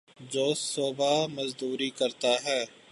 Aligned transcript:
جو 0.31 0.53
صبح 0.55 1.25
مزدوری 1.27 1.89
کرتا 1.89 2.33
ہے 2.45 2.63